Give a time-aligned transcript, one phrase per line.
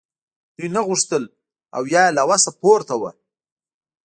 [0.55, 1.23] دوی نه غوښتل
[1.75, 3.11] او یا یې له وسه پورته وه